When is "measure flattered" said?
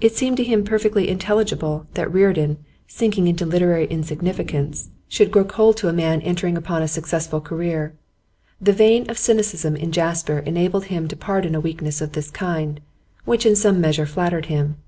13.80-14.46